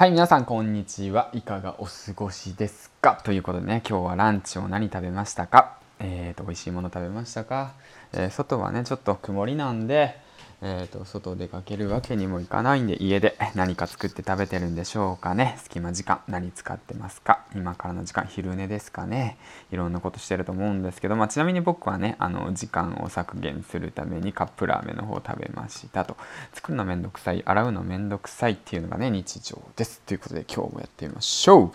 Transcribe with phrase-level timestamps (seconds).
[0.00, 1.28] はい、皆さんこんにちは。
[1.34, 3.20] いかがお過ごしですか？
[3.22, 5.76] ということでね、今日はランチを何食べましたか？
[5.98, 7.74] えーと、美味しいもの食べましたか、
[8.14, 10.18] えー、外はね、ちょっと曇りなんで、
[10.62, 15.56] えーと、外出かけるわけにもいかないんで家で 何か作って食べてるんでしょうかね。
[15.62, 17.40] 隙間時間何使ってますか？
[17.54, 19.38] 今からの時間昼寝ですかね？
[19.72, 26.16] いろんなことしてると思うんですけど、まあ、ちなみに僕はねあの時間を削減するためにカップラーメンの方を食べましたと。
[26.52, 30.02] 作るのめんどくさい洗うのめんどくさいっていうのがね日常です。
[30.04, 31.72] ということで今日もやってみましょう。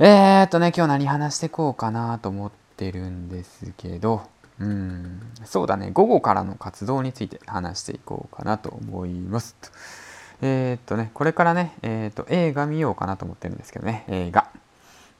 [0.00, 4.22] えーとね今日何話してこうかなと思ってるんですけど
[4.58, 5.21] うん。
[5.44, 5.90] そうだね。
[5.92, 9.56] 午後からの活動について話していこうかなと思います。
[10.42, 14.04] えー、っとねこれからね、えー、っと映画見ようかなと思ってるんですけどね。
[14.08, 14.48] 映画。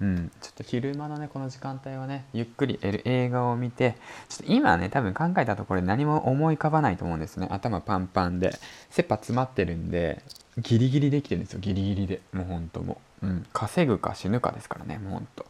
[0.01, 3.95] うん、ちょっと昼間のねこの時間帯はねゆっくり映画を見て
[4.29, 7.47] ちょっと今ね多分考えたところ何も思い浮かばないと思うんですね。
[7.51, 8.51] 頭パンパンで。
[8.91, 10.23] 切羽詰まってるんで
[10.59, 11.61] ギリギリできてるんですよ。
[11.61, 12.21] ギリギリで。
[12.33, 14.99] もうほんともう、うん、稼ぐか死ぬかですからね。
[14.99, 15.47] もうほんと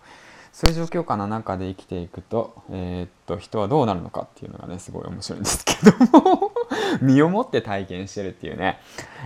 [0.53, 6.53] そういう状況下の中で生きていくと,、えー、っと人はどうなるのかっていうのがねすごい面白いんですけども
[7.00, 8.78] 身をもって体験してるっていうね。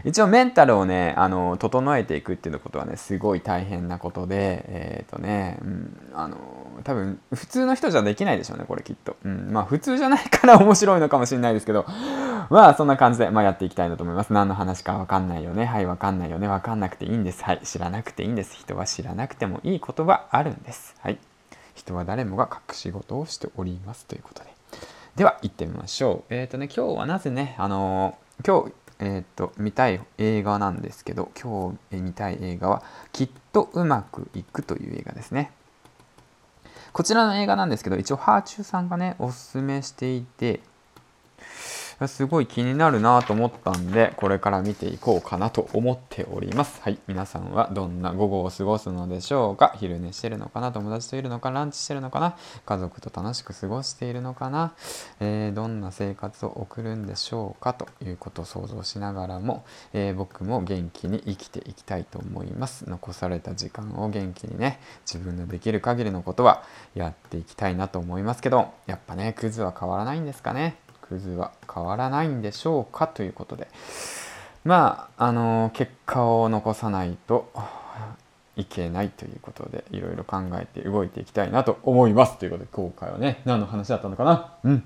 [0.04, 6.36] 一応メンタルをねあの整えていくっていうことはねすごい大変なことでえー、っとね、うん、あの
[6.84, 11.86] 多分普通の人じゃできないでしょうねこれきっと、うん、まあ普通じゃないから面白いのかもしれないですけど
[12.48, 14.32] まあそんな感じで、まあ、やっていきたいなと思います。
[14.32, 15.64] 何の話かわかんないよね。
[15.64, 16.48] はいわかんないよね。
[16.48, 17.42] わかんなくていいんです。
[17.42, 18.56] はい知らなくていいんです。
[18.56, 20.94] 人は知らなくてもいいことはあるんです。
[21.00, 21.18] はい。
[21.74, 24.54] 人は誰もが隠し事をしておりますということで。
[25.16, 26.34] では行ってみましょう。
[26.34, 35.50] えっ、ー、とね今日はなぜねあのー、今日えっ、ー、と見たい映画なんですけど今日見たい映画は「きっとうまくいく」という映画ですね。
[36.92, 40.60] こちらの映画なんですけど一応ハーチューさんがねおすすめしていて
[42.06, 46.82] すごい気になるなと思ったんで、これから見ていこうかなと思っております。
[46.82, 46.98] はい。
[47.06, 49.74] 皆さんはどんな午後を過ごすのでしょうか？
[49.78, 50.72] 昼寝してるのかな？
[50.72, 52.36] 友達といるのかランチしてるのかな？
[52.66, 54.74] 家族と楽しく過ごしているのかな、
[55.20, 57.72] えー、どんな生活を送るんでしょうか？
[57.72, 59.64] ということを想像しながらも、
[59.94, 62.88] えー、僕も元気に生きていきたいと思います。
[62.88, 64.80] 残された時間を元気にね、
[65.10, 66.62] 自分のできる限りのことは
[66.94, 70.76] やっていきたいなと思いますけど、やっぱね、クズは変わらないんですかね？
[71.08, 73.68] クズは変わらないんでしょうかということで。
[74.64, 77.52] まああの結果を残さないと
[78.56, 82.38] いけないということでいろいろ考えて動いていきたいなと思います。
[82.38, 84.54] ということで今回はね何の話だったのかな？
[84.64, 84.80] うん。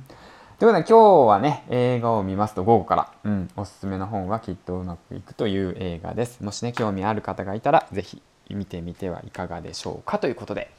[0.59, 6.45] ということで今日はね映画を見ますと午後から、うん、おすすめの本はきっとうまくいくという映画です。
[6.45, 10.71] もしね興味ある方がいたら是非見てみてはいかがでしょうかということで。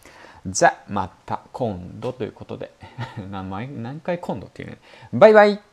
[0.45, 2.71] じゃまた今度ということで。
[3.29, 4.77] 何回今度っていうね。
[5.13, 5.70] バイバイ。